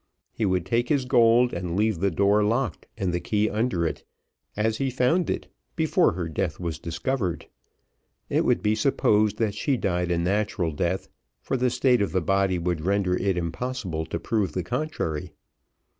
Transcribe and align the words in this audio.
He 0.33 0.47
would 0.47 0.65
take 0.65 0.89
his 0.89 1.05
gold 1.05 1.53
and 1.53 1.75
leave 1.75 1.99
the 1.99 2.09
door 2.09 2.43
locked 2.43 2.87
and 2.97 3.13
the 3.13 3.19
key 3.19 3.47
under 3.47 3.85
it, 3.85 4.03
as 4.57 4.77
he 4.79 4.89
found 4.89 5.29
it 5.29 5.47
before 5.75 6.13
her 6.13 6.27
death 6.27 6.59
was 6.59 6.79
discovered: 6.79 7.45
it 8.27 8.43
would 8.43 8.63
be 8.63 8.73
supposed 8.73 9.37
that 9.37 9.53
she 9.53 9.77
died 9.77 10.09
a 10.09 10.17
natural 10.17 10.71
death, 10.71 11.07
for 11.39 11.55
the 11.55 11.69
state 11.69 12.01
of 12.01 12.13
the 12.13 12.19
body 12.21 12.57
would 12.57 12.81
render 12.81 13.15
it 13.15 13.37
impossible 13.37 14.07
to 14.07 14.19
prove 14.19 14.53
the 14.53 14.63
contrary. 14.63 15.33